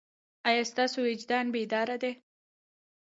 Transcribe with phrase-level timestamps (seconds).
[0.47, 2.11] ایا ستاسو وجدان بیدار دی؟